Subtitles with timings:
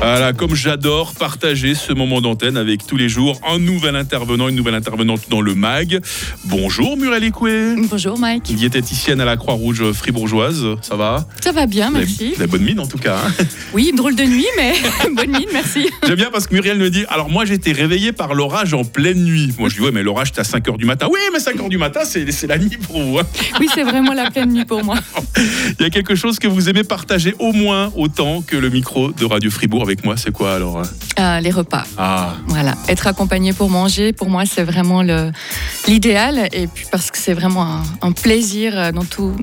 [0.00, 4.54] Voilà, comme j'adore partager ce moment d'antenne avec tous les jours un nouvel intervenant, une
[4.56, 5.98] nouvelle intervenante dans le MAG.
[6.44, 7.74] Bonjour Muriel Écoué.
[7.90, 8.54] Bonjour Mike.
[8.54, 11.26] Diététicienne à la Croix-Rouge fribourgeoise, ça va?
[11.42, 12.34] Ça va bien, merci.
[12.38, 13.16] La bonne mine en tout cas.
[13.26, 13.44] hein.
[13.72, 14.74] Oui, drôle de nuit, mais
[15.14, 15.88] bonne mine, merci.
[16.06, 18.84] J'aime bien parce que Muriel me dit Alors, moi, j'ai été réveillé par l'orage en
[18.84, 19.54] pleine nuit.
[19.58, 21.08] Moi, je dis Ouais, mais l'orage, c'est à 5 h du matin.
[21.10, 23.18] Oui, mais 5 h du matin, c'est c'est la nuit pour vous.
[23.20, 23.24] hein.
[23.60, 24.96] Oui, c'est vraiment la pleine nuit pour moi.
[25.78, 29.10] Il y a quelque chose que vous aimez partager au moins autant que le micro
[29.12, 30.16] de Radio Fribourg avec moi.
[30.16, 30.82] C'est quoi alors
[31.18, 31.84] Euh, les repas.
[31.96, 35.30] Ah, Voilà, être accompagné pour manger, pour moi, c'est vraiment le-
[35.86, 36.48] l'idéal.
[36.52, 39.34] Et puis parce que c'est vraiment un, un plaisir euh, dans tout,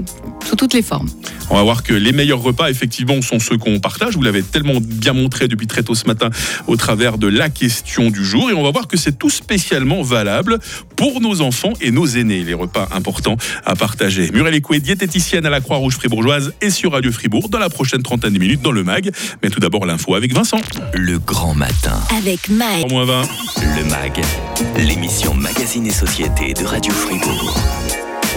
[0.47, 1.09] sous toutes les formes.
[1.49, 4.15] on va voir que les meilleurs repas, effectivement, sont ceux qu'on partage.
[4.15, 6.29] Vous l'avez tellement bien montré depuis très tôt ce matin
[6.67, 8.49] au travers de la question du jour.
[8.49, 10.59] Et on va voir que c'est tout spécialement valable
[11.01, 14.29] pour nos enfants et nos aînés, les repas importants à partager.
[14.31, 18.33] Muriel Écoué, diététicienne à la Croix-Rouge fribourgeoise et sur Radio Fribourg dans la prochaine trentaine
[18.33, 19.09] de minutes dans le MAG.
[19.41, 20.61] Mais tout d'abord l'info avec Vincent.
[20.93, 21.99] Le grand matin.
[22.15, 22.87] Avec Mike.
[22.87, 23.21] 3 moins 20.
[23.77, 24.21] Le MAG,
[24.77, 27.57] l'émission Magazine et Société de Radio Fribourg.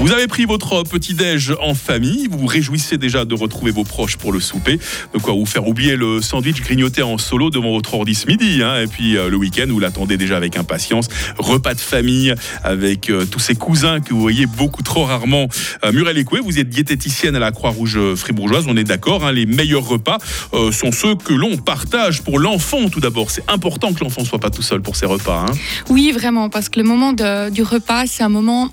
[0.00, 4.16] Vous avez pris votre petit-déj en famille, vous vous réjouissez déjà de retrouver vos proches
[4.16, 4.78] pour le souper,
[5.14, 8.60] de quoi vous faire oublier le sandwich grignoté en solo devant votre ordi ce midi,
[8.62, 8.80] hein.
[8.80, 13.24] et puis euh, le week-end, vous l'attendez déjà avec impatience, repas de famille avec euh,
[13.24, 15.46] tous ces cousins que vous voyez beaucoup trop rarement.
[15.84, 19.46] Euh, Muriel Écoué, vous êtes diététicienne à la Croix-Rouge fribourgeoise, on est d'accord, hein, les
[19.46, 20.18] meilleurs repas
[20.54, 23.30] euh, sont ceux que l'on partage pour l'enfant tout d'abord.
[23.30, 25.46] C'est important que l'enfant soit pas tout seul pour ses repas.
[25.48, 25.52] hein.
[25.88, 28.70] Oui, vraiment, parce que le moment du repas, c'est un moment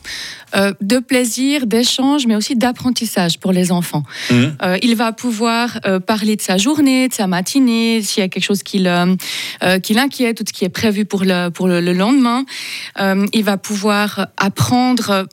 [0.55, 4.03] euh, de plaisir, d'échange, mais aussi d'apprentissage pour les enfants.
[4.29, 4.57] Mhm.
[4.61, 8.29] Euh, il va pouvoir euh, parler de sa journée, de sa matinée, s'il y a
[8.29, 12.43] quelque chose qui l'inquiète ou ce qui est prévu pour le, pour le, le lendemain.
[13.33, 15.27] Il va pouvoir apprendre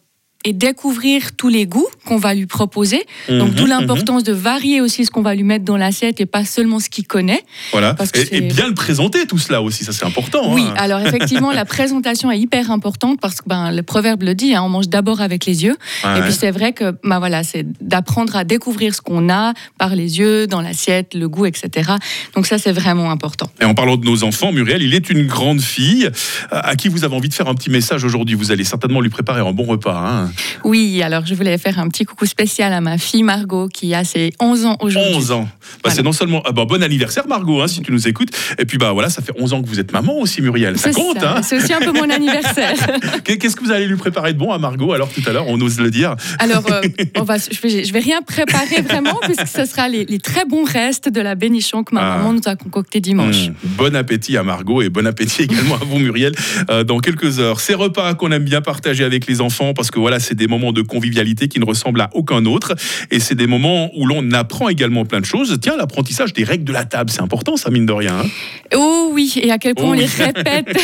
[0.45, 3.05] et découvrir tous les goûts qu'on va lui proposer.
[3.29, 3.69] Donc, d'où mhm.
[3.69, 6.89] l'importance de varier aussi ce qu'on va lui mettre dans l'assiette et pas seulement ce
[6.89, 7.43] qu'il connaît.
[7.73, 7.95] Voilà.
[7.95, 10.55] Parce que Et, bien le présenter tout cela aussi, ça c'est important.
[10.55, 10.75] Oui, hein.
[10.79, 14.63] alors effectivement, la présentation est hyper importante parce que ben, le proverbe le dit, hein,
[14.65, 15.77] on mange d'abord avec les yeux.
[16.05, 19.95] Et puis c'est vrai que ben, voilà, c'est d'apprendre à découvrir ce qu'on a par
[19.95, 21.93] les yeux, dans l'assiette, le goût, etc.
[22.35, 23.51] Donc ça, c'est vraiment important.
[23.61, 26.11] Et en parlant de nos enfants, Muriel, il est une grande fille
[26.51, 28.35] à qui vous avez envie de faire un petit message aujourd'hui?
[28.35, 29.97] Vous allez certainement lui préparer un bon repas.
[29.97, 30.31] hein.
[30.65, 34.05] Oui, alors je voulais faire un petit coucou spécial à ma fille Margot qui a
[34.05, 35.15] ses 11 ans aujourd'hui.
[35.17, 35.43] 11 ans.
[35.43, 35.49] Bah,
[35.85, 35.97] Voilà.
[35.97, 38.31] C'est non seulement ah bah, bon anniversaire Margot, hein, si tu nous écoutes.
[38.59, 40.79] Et puis bah voilà, ça fait 11 ans que vous êtes maman aussi, Muriel.
[40.79, 41.23] Ça compte.
[41.23, 42.75] Hein C'est aussi un peu mon anniversaire.
[43.25, 45.45] Qu'est-ce que vous allez lui préparer de bon à Margot alors tout à l'heure?
[45.49, 46.15] On ose le dire.
[46.39, 46.83] Alors, euh,
[47.17, 50.45] on va, je, vais, je vais rien préparer vraiment, puisque ce sera les, les très
[50.45, 52.19] bons restes de la bénichon que ma Ah.
[52.19, 53.49] maman nous a concocté dimanche.
[53.49, 53.55] Mmh.
[53.77, 56.33] Bon appétit à Margot et bon appétit également à vous Muriel
[56.71, 57.61] euh, dans quelques heures.
[57.61, 60.73] Ces repas qu'on aime bien partager avec les enfants parce que voilà, c'est des moments
[60.73, 62.75] de convivialité qui ne ressemblent à aucun autre
[63.11, 65.57] et c'est des moments où l'on apprend également plein de choses.
[65.61, 68.19] Tiens, l'apprentissage des règles de la table, c'est important ça mine de rien.
[68.21, 68.27] hein.
[68.77, 70.23] Oh oui, et à quel point Oh on les oui.
[70.25, 70.67] répète.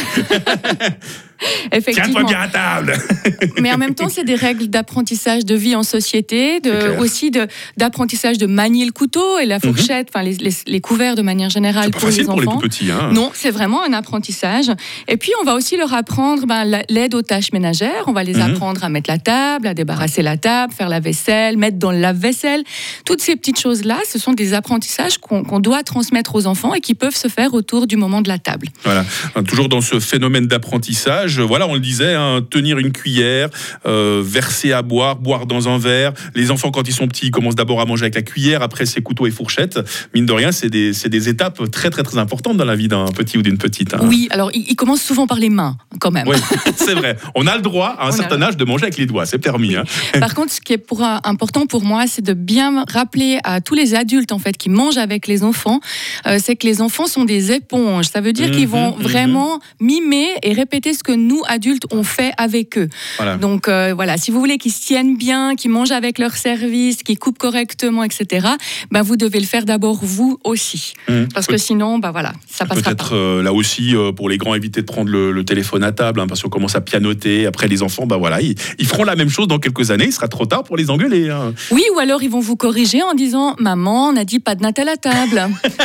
[1.41, 2.25] Tiens-toi Effectivement.
[2.25, 2.95] bien à table.
[3.61, 7.31] Mais en même temps, c'est des règles d'apprentissage de vie en société, de, aussi
[7.77, 11.51] d'apprentissage de, manier le couteau et la fourchette, enfin les, les- les couverts de manière
[11.51, 11.91] générale Mhm.
[11.91, 12.59] Pas pour facile les pour les enfants.
[12.61, 12.91] petits.
[12.91, 13.11] Hein.
[13.13, 14.71] Non, c'est vraiment un apprentissage.
[15.09, 18.05] Et puis, on va aussi leur apprendre ben, la- l'aide aux tâches ménagères.
[18.07, 18.41] On va les Mhm.
[18.43, 21.99] apprendre à mettre la table, à débarrasser la table, faire la vaisselle, mettre dans le
[21.99, 22.63] lave-vaisselle.
[23.05, 26.95] Toutes ces petites choses-là, ce sont des apprentissages qu'on doit transmettre aux enfants et qui
[26.95, 28.69] peuvent se faire autour du moment de la table.
[28.85, 29.05] Voilà,
[29.47, 31.39] toujours dans ce phénomène d'apprentissage.
[31.41, 33.49] Voilà, on le disait, hein, tenir une cuillère,
[33.87, 36.13] euh, verser à boire, boire dans un verre.
[36.35, 38.87] Les enfants, quand ils sont petits, ils commencent d'abord à manger avec la cuillère, après
[38.87, 39.79] c'est couteau et fourchette.
[40.15, 42.89] Mine de rien, c'est des, c'est des étapes très très très importantes dans la vie
[42.89, 43.95] d'un petit ou d'une petite.
[43.95, 44.01] hein.
[44.03, 46.27] Oui, alors ils ils commencent souvent par les mains, quand même.
[46.27, 46.37] Oui,
[46.77, 47.17] c'est vrai.
[47.35, 49.27] On a le droit à un On a- certain âge de manger avec les doigts,
[49.27, 49.77] c'est permis.
[49.77, 49.85] hein.
[50.19, 53.75] Par contre, ce qui est pour, important pour moi, c'est de bien rappeler à tous
[53.75, 55.81] les adultes en fait qui mangent avec les enfants,
[56.27, 58.07] euh, c'est que les enfants sont des éponges.
[58.07, 62.03] Ça veut dire qu'ils vont Mhm, vraiment mimer et répéter ce que nous adultes on
[62.05, 62.89] fait avec eux.
[63.17, 63.37] Voilà.
[63.37, 67.03] Donc euh, voilà, si vous voulez qu'ils se tiennent bien, qu'ils mangent avec leur service,
[67.03, 68.47] qu'ils coupent correctement, etc.
[68.91, 71.25] Ben vous devez le faire d'abord vous aussi, Mmh.
[71.35, 72.91] parce que sinon, ben voilà, ça passera pas.
[72.95, 76.21] Peut-être euh, là aussi, pour les grands, éviter de prendre le, le téléphone à table,
[76.21, 77.47] hein, parce qu'on commence à pianoter.
[77.47, 80.07] Après, les enfants, bah voilà, ils, ils feront la même chose dans quelques années.
[80.07, 81.31] Il sera trop tard pour les engueuler.
[81.31, 81.55] hein.
[81.71, 84.63] Oui, ou alors ils vont vous corriger en disant Maman, on a dit pas de
[84.63, 85.43] natte à la table.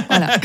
[0.10, 0.38] voilà,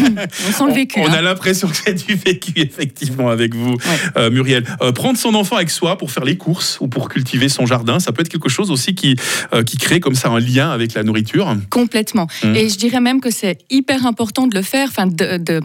[0.48, 1.00] on sent le vécu.
[1.00, 1.12] On hein.
[1.12, 3.76] a l'impression que c'est du vécu, effectivement, avec vous,
[4.16, 4.64] euh, Muriel.
[4.82, 8.00] Euh, prendre son enfant avec soi pour faire les courses ou pour cultiver son jardin,
[8.00, 9.16] ça peut être quelque chose aussi qui,
[9.52, 11.54] euh, qui crée comme ça un lien avec la nourriture.
[11.70, 12.26] Complètement.
[12.42, 12.54] Mmh.
[12.56, 15.60] Et je dirais même que c'est hyper important de le faire, enfin, de, de,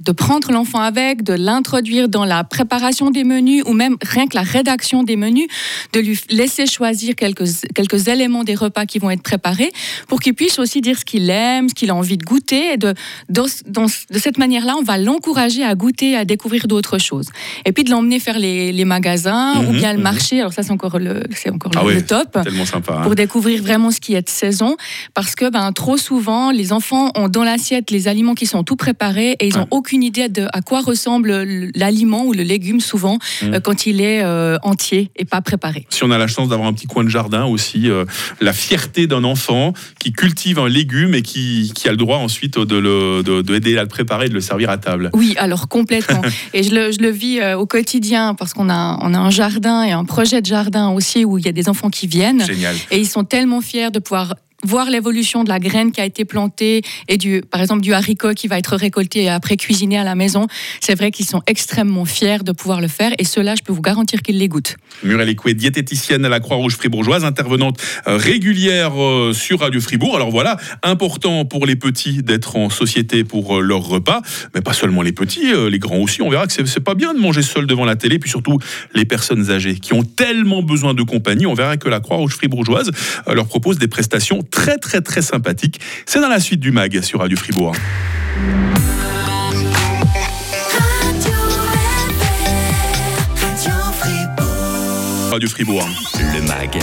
[0.00, 4.34] de prendre l'enfant avec, de l'introduire dans la préparation des menus ou même rien que
[4.34, 5.46] la rédaction des menus,
[5.92, 9.70] de lui laisser choisir quelques, quelques éléments des repas qui vont être préparés
[10.08, 12.74] pour qu'il puisse aussi dire ce qu'il aime, ce qu'il a envie de goûter.
[12.74, 12.94] Et de,
[13.28, 17.28] dans- dans- de cette manière-là, on va l'encourager à goûter, à découvrir d'autres choses.
[17.64, 20.04] Et puis de l'emmener faire les, les magasins ou Mhm, bien le mhm.
[20.04, 20.40] marché.
[20.40, 22.96] Alors ça, c'est encore le, c'est encore le- Ah le top Tellement sympa.
[22.98, 23.02] hein.
[23.02, 24.76] pour découvrir vraiment ce qui est de saison.
[25.14, 28.76] Parce que ben, trop souvent, les enfants ont dans l'assiette les aliments qui sont tout
[28.76, 31.30] préparés et ils n'ont aucune idée de à quoi ressemble
[31.74, 33.54] l'aliment ou le légume souvent Mm.
[33.54, 35.86] euh, quand il est euh, entier et pas préparé.
[35.90, 38.01] Si on a la chance d'avoir un petit coin de jardin aussi, euh,
[38.40, 42.58] la fierté d'un enfant qui cultive un légume et qui, qui a le droit ensuite
[42.58, 45.10] de, le, de, à le préparer et de le servir à table.
[45.12, 46.22] Oui, alors complètement.
[46.54, 49.30] et je le, je le vis euh, au quotidien parce qu'on a, on a un
[49.30, 52.44] jardin et un projet de jardin aussi où il y a des enfants qui viennent.
[52.44, 52.76] Génial.
[52.90, 54.34] Et ils sont tellement fiers de pouvoir
[54.64, 58.32] voir l'évolution de la graine qui a été plantée et du, par exemple, du haricot
[58.34, 60.46] qui va être récolté et après cuisiné à la maison.
[60.80, 63.82] C'est vrai qu'ils sont extrêmement fiers de pouvoir le faire et cela, je peux vous
[63.82, 64.76] garantir qu'ils les goûtent.
[65.02, 70.14] Muriel Écoué, diététicienne à la Croix-Rouge fribourgeoise, intervenante euh, régulière euh, sur Radio Fribourg.
[70.14, 74.22] Alors voilà, important pour les petits d'être en société pour euh, leur repas,
[74.54, 76.22] mais pas seulement les petits, les grands aussi.
[76.22, 78.58] On verra que c'est pas bien de manger seul devant la télé, puis surtout
[78.94, 81.46] les personnes âgées qui ont tellement besoin de compagnie.
[81.46, 82.90] On verra que la Croix-Rouge fribourgeoise
[83.26, 85.80] leur propose des prestations très très très sympathiques.
[86.06, 87.74] C'est dans la suite du MAG sur Radio Fribourg.
[95.32, 95.88] Radio Fribourg.
[96.34, 96.78] Le MAG,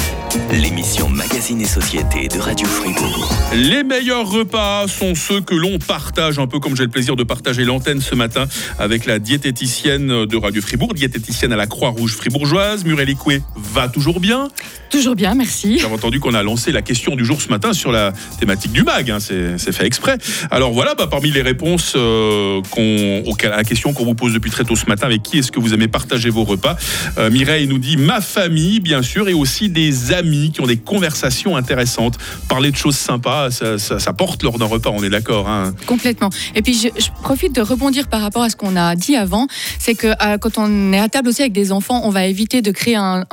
[0.52, 3.32] l'émission Magazine et Société de Radio Fribourg.
[3.54, 7.24] Les meilleurs repas sont ceux que l'on partage, un peu comme j'ai le plaisir de
[7.24, 8.48] partager l'antenne ce matin
[8.80, 12.86] avec la diététicienne de Radio Fribourg, diététicienne à la Croix-Rouge fribourgeoise.
[12.86, 14.48] Muriel Écoué va toujours bien?
[14.90, 15.78] Toujours bien, merci.
[15.78, 18.82] J'ai entendu qu'on a lancé la question du jour ce matin sur la thématique du
[18.82, 20.18] MAG, hein, c'est fait exprès.
[20.50, 24.50] Alors voilà, bah, parmi les réponses euh, qu'on- à la question qu'on vous pose depuis
[24.50, 26.76] très tôt ce matin, avec qui est-ce que vous aimez partager vos repas?
[27.20, 28.39] Euh, Mireille nous dit ma famille,
[28.80, 32.18] bien sûr, et aussi des amis qui ont des conversations intéressantes.
[32.48, 35.50] Parler de choses sympas, ça, ça- porte lors d'un repas, on est d'accord.
[35.50, 35.74] hein.
[35.86, 36.30] Complètement.
[36.56, 36.90] Et puis, je,
[37.24, 39.48] profite de rebondir par rapport à ce qu'on a dit avant.
[39.80, 42.62] C'est que euh, quand on est à table aussi avec des enfants, on va éviter
[42.62, 43.26] de créer un-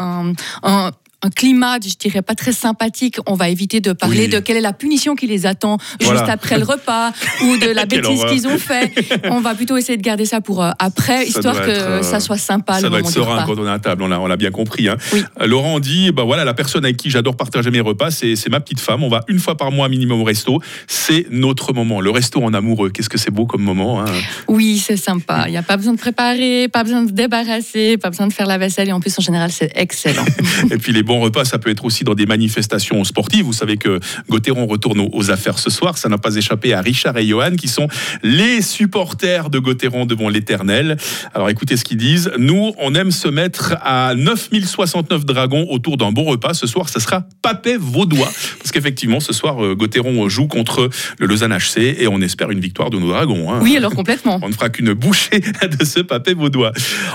[1.23, 3.17] un climat, je dirais pas très sympathique.
[3.27, 4.29] On va éviter de parler Oui.
[4.29, 6.21] de quelle est la punition qui les attend Voilà.
[6.21, 7.11] juste après le repas
[7.43, 8.93] ou de la bêtise qu'ils ont fait.
[9.31, 12.03] On va plutôt essayer de garder ça pour euh, après, Ça histoire que être, euh,
[12.03, 14.09] ça soit sympa Ça le doit moment être serein quand on est à table, on
[14.09, 14.89] l'a on l'a bien compris.
[14.89, 14.97] hein.
[15.13, 15.25] Oui.
[15.41, 18.51] Euh, Laurent dit, bah voilà, la personne avec qui j'adore partager mes repas, c'est c'est
[18.51, 19.03] ma petite femme.
[19.03, 20.61] On va une fois par mois minimum au resto.
[20.87, 22.01] C'est notre moment.
[22.01, 24.01] Le resto en amoureux, qu'est-ce que c'est beau comme moment.
[24.01, 24.05] hein.
[24.49, 25.45] Oui, c'est sympa.
[25.47, 28.47] Il n'y a pas besoin de préparer, pas besoin de débarrasser, pas besoin de faire
[28.47, 28.89] la vaisselle.
[28.89, 30.25] Et en plus, en général, c'est excellent.
[30.71, 33.45] Et puis les bons repas, ça peut être aussi dans des manifestations sportives.
[33.45, 35.97] Vous savez que Gauthieron retourne aux- affaires ce soir.
[35.99, 37.89] Ça n'a pas échappé à Richard et Johan, qui sont
[38.23, 40.97] les supporters de Gauthieron devant l'éternel.
[41.35, 42.31] Alors écoutez ce qu'ils disent.
[42.39, 46.55] Nous, on aime se mettre à 9069 dragons autour d'un bon repas.
[46.55, 48.31] Ce soir, ce sera papet vaudois.
[48.59, 52.61] Parce qu'effectivement, ce soir, euh, Gauthieron joue contre le Lausanne HC et on espère une
[52.61, 53.53] victoire de nos dragons.
[53.53, 53.61] hein.
[53.63, 54.39] Oui, alors complètement.
[54.43, 56.73] On ne fera qu'une bouchée de ce papé vaudois.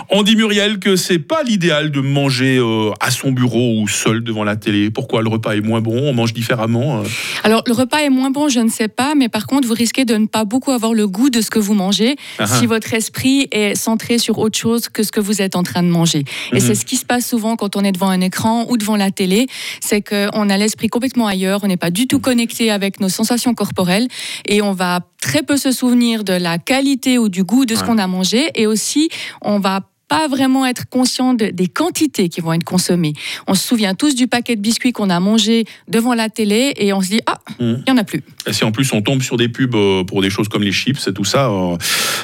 [0.09, 4.23] On dit Muriel que c'est pas l'idéal de manger euh, à son bureau ou seul
[4.23, 4.89] devant la télé?
[4.91, 7.03] Pourquoi le repas est moins bon On mange différemment euh?
[7.43, 10.05] Alors, le repas est moins bon, je ne sais pas, mais par contre, vous risquez
[10.05, 12.47] de ne pas beaucoup avoir le goût de ce que vous mangez Ah ah.
[12.47, 15.83] si votre esprit est centré sur autre chose que ce que vous êtes en train
[15.83, 16.19] de manger.
[16.51, 16.59] Et Mhm.
[16.61, 19.11] c'est ce qui se passe souvent quand on est devant un écran ou devant la
[19.11, 19.47] télé,
[19.81, 23.53] c'est qu'on a l'esprit complètement ailleurs, on n'est pas du tout connecté avec nos sensations
[23.53, 24.07] corporelles
[24.47, 27.81] et on va très peu se souvenir de la qualité ou du goût de ce
[27.81, 27.87] Ouais.
[27.87, 29.09] qu'on a mangé et aussi
[29.41, 33.13] on va pas vraiment être conscient de- des quantités qui vont être consommées.
[33.47, 36.91] On se souvient tous du paquet de biscuits qu'on a mangé devant la télé et
[36.91, 37.83] on se dit ah Mhm.
[37.87, 38.21] il y en a plus.
[38.45, 40.73] Et si en plus on tombe sur des pubs euh, pour des choses comme les
[40.73, 41.77] chips et tout ça, euh,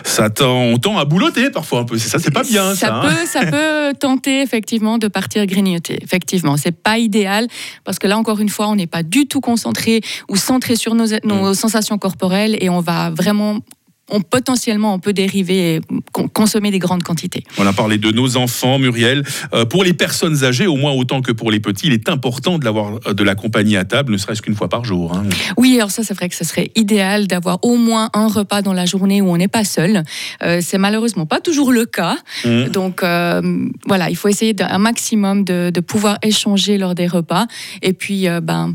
[0.04, 1.98] ça tend, on tend à boulotter parfois un peu.
[1.98, 2.98] Ça, c'est pas bien ça.
[3.02, 3.08] hein.
[3.10, 5.98] peut, ça peut tenter effectivement de partir grignoter.
[6.04, 7.48] Effectivement, c'est pas idéal
[7.86, 10.94] parce que là encore une fois, on n'est pas du tout concentré ou centré sur
[10.94, 13.60] nos, nos sensations corporelles et on va vraiment,
[14.10, 15.82] on potentiellement, on peut dériver et
[16.14, 17.44] con- consommer des grandes quantités.
[17.58, 19.24] On a parlé de nos enfants, Muriel.
[19.54, 22.58] Euh, pour les personnes âgées, au moins autant que pour les petits, il est important
[22.58, 25.14] de l'avoir de la compagnie à table, ne serait-ce qu'une fois par jour.
[25.14, 25.24] hein.
[25.58, 28.74] Oui, alors ça, c'est vrai que ce serait idéal d'avoir au moins un repas dans
[28.74, 30.04] la journée où on n'est pas seul.
[30.42, 32.18] Euh, c'est malheureusement pas toujours le cas.
[32.46, 32.70] Mhm.
[32.70, 37.46] Donc euh, voilà, il faut essayer un maximum de, de pouvoir échanger lors des repas.
[37.82, 38.74] Et puis, ben,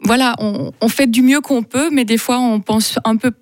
[0.00, 3.32] voilà, on, on fait du mieux qu'on peut, mais des fois, on pense un peu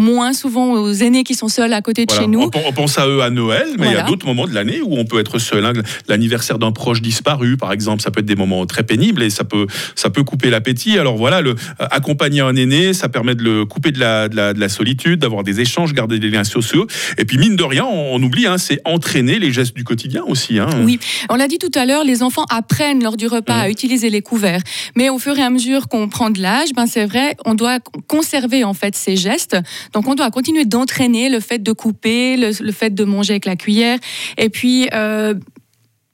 [0.00, 2.24] moins souvent aux aînés qui sont seuls à côté de Voilà.
[2.26, 2.50] chez nous.
[2.66, 4.96] On, pense à eux à Noël, mais il y a d'autres moments de l'année où
[4.98, 5.64] on peut être seul.
[5.64, 5.72] hein.
[6.08, 9.44] L'anniversaire d'un proche disparu, par exemple, ça peut être des moments très pénibles et ça
[9.44, 10.98] peut, ça peut couper l'appétit.
[10.98, 11.54] Alors voilà, le, euh,
[11.90, 15.20] accompagner un aîné, ça permet de le couper de la, de la, de la solitude,
[15.20, 16.86] d'avoir des échanges, garder des liens sociaux.
[17.18, 20.22] Et puis mine de rien, on, on oublie, hein, c'est entraîner les gestes du quotidien
[20.26, 20.58] aussi.
[20.58, 20.68] hein.
[20.84, 23.60] Oui, on l'a dit tout à l'heure, les enfants apprennent lors du repas Mhm.
[23.64, 24.60] à utiliser les couverts.
[24.96, 27.78] Mais au fur et à mesure qu'on prend de l'âge, ben c'est vrai, on doit
[28.06, 29.56] conserver en fait ces gestes.
[29.92, 33.46] Donc on doit continuer d'entraîner le fait de couper, le, le fait de manger avec
[33.46, 33.98] la cuillère.
[34.36, 35.34] Et puis euh,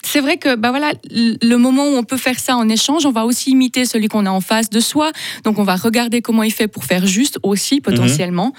[0.06, 3.10] c'est vrai que bah voilà, le moment où on peut faire ça en échange, on
[3.10, 5.10] va aussi imiter celui qu'on a en face de soi.
[5.42, 8.52] Donc on va regarder comment il fait pour faire juste aussi potentiellement.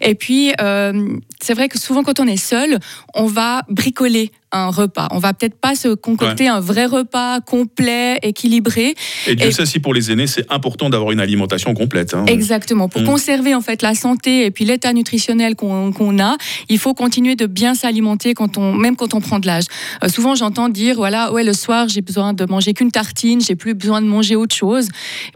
[0.00, 2.78] Et puis euh, c'est vrai que souvent quand on est seul,
[3.14, 5.08] on va bricoler un repas.
[5.10, 8.94] On va peut-être pas se concocter un vrai repas complet, équilibré.
[9.26, 12.14] Et Dieu Et- sait si pour les aînés, c'est important d'avoir une alimentation complète.
[12.14, 12.24] hein.
[12.26, 12.88] Exactement.
[12.88, 13.06] Pour Mm.
[13.06, 16.36] conserver en fait la santé et puis l'état nutritionnel qu'on a,
[16.68, 19.64] il faut continuer de bien s'alimenter quand on, même quand on prend de l'âge.
[20.02, 23.56] Euh, souvent, j'entends dire voilà, ouais, le soir, j'ai besoin de manger qu'une tartine, j'ai
[23.56, 24.88] plus besoin de manger autre chose.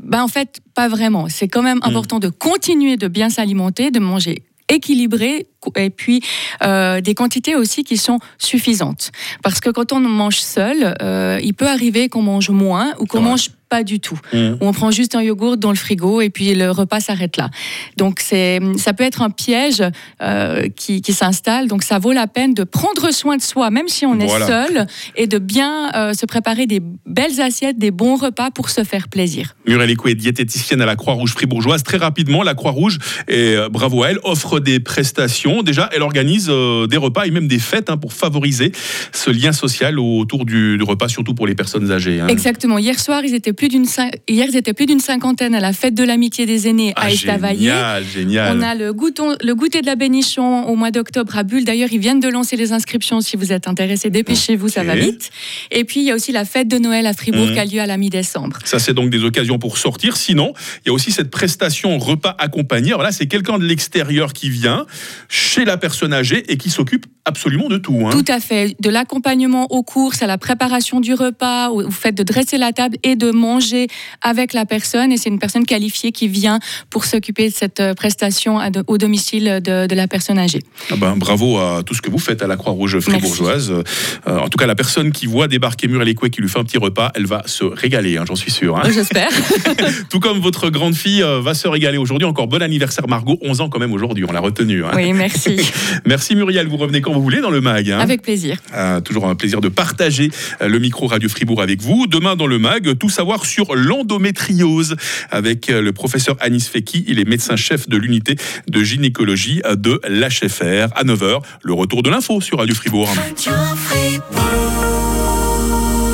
[0.02, 1.26] Ben en fait, pas vraiment.
[1.28, 5.46] C'est quand même important de continuer de bien s'alimenter, de manger équilibré
[5.76, 6.22] et puis
[6.62, 9.10] euh, des quantités aussi qui sont suffisantes.
[9.42, 13.20] Parce que quand on mange seul, euh, il peut arriver qu'on mange moins ou qu'on
[13.20, 14.36] mange pas du tout Mm.
[14.54, 17.50] où on prend juste un yogourt dans le frigo et puis le repas s'arrête là.
[17.96, 19.82] Donc c'est, ça peut être un piège
[20.22, 21.68] euh, qui, qui s'installe.
[21.68, 24.86] Donc ça vaut la peine de prendre soin de soi, même si on est seul,
[25.16, 29.08] et de bien euh, se préparer des belles assiettes, des bons repas pour se faire
[29.08, 29.54] plaisir.
[29.66, 31.82] Muriel Écoué est diététicienne à la Croix-Rouge fribourgeoise.
[31.82, 32.98] Très rapidement, la Croix-Rouge,
[33.28, 35.62] et euh, bravo à elle, offre des prestations.
[35.62, 38.72] Déjà, elle organise euh, des repas et même des fêtes hein, pour favoriser
[39.12, 42.20] ce lien social autour du, du repas, surtout pour les personnes âgées.
[42.20, 42.26] hein.
[42.28, 42.78] Exactement.
[42.78, 43.84] Hier soir, ils étaient plus d'une
[44.28, 47.10] hier ils étaient plus d'une cinquantaine à la fête de l'amitié des aînés Ah, à
[47.10, 47.58] Estavayer.
[47.68, 48.56] génial, génial.
[48.56, 51.64] On a le, gouton- le goûter de la bénichon au mois d'octobre à Bulle.
[51.64, 53.20] D'ailleurs, ils viennent de lancer les inscriptions.
[53.20, 55.30] Si vous êtes intéressés, dépêchez-vous, ça va vite.
[55.72, 57.52] Et puis, il y a aussi la fête de Noël à Fribourg Mhm.
[57.52, 58.58] qui a lieu à la mi-décembre.
[58.64, 60.16] Ça, c'est donc des occasions pour sortir.
[60.16, 60.52] Sinon,
[60.84, 62.90] il y a aussi cette prestation repas accompagné.
[62.90, 64.86] Alors là, c'est quelqu'un de l'extérieur qui vient
[65.28, 68.06] chez la personne âgée et qui s'occupe absolument de tout.
[68.06, 68.10] hein.
[68.10, 68.76] Tout à fait.
[68.80, 72.96] De l'accompagnement aux courses, à la préparation du repas, au fait de dresser la table
[73.02, 73.88] et de manger
[74.22, 75.10] avec la personne.
[75.12, 76.58] Et c'est une personne qualifiée qui vient
[76.90, 80.62] pour s'occuper de cette euh, prestation à de- au domicile de, de la personne âgée.
[80.90, 83.70] Ah ben, bravo à tout ce que vous faites à la Croix-Rouge fribourgeoise.
[83.72, 86.64] Euh, en tout cas, la personne qui voit débarquer Muriel Écoué, qui lui fait un
[86.64, 88.76] petit repas, elle va se régaler, hein, j'en suis sûr.
[88.76, 88.82] hein.
[88.92, 89.30] J'espère.
[90.10, 92.26] Tout comme votre grande fille euh, va se régaler aujourd'hui.
[92.26, 94.84] Encore bon anniversaire Margot, 11 ans quand même aujourd'hui, on l'a retenu.
[94.84, 94.90] hein.
[94.94, 95.56] oui, merci.
[96.06, 97.90] Merci Muriel, vous revenez quand vous voulez dans le mag.
[97.90, 97.98] hein.
[97.98, 98.56] Avec plaisir.
[98.72, 102.06] Ah, toujours un plaisir de partager le micro Radio Fribourg avec vous.
[102.06, 104.96] Demain dans le MAG, tout savoir sur l'endométriose
[105.30, 107.04] avec euh, le professeur Anis Feki.
[107.08, 108.36] Il est médecin-chef de l'unité
[108.68, 111.42] de gynécologie de l'HFR à 9h.
[111.62, 112.68] Le retour de l'info sur Radio.
[112.68, 114.67] Radio Fribourg.